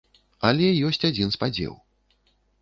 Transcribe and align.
Але 0.47 0.69
ёсць 0.87 1.01
адзін 1.09 1.35
спадзеў. 1.37 1.77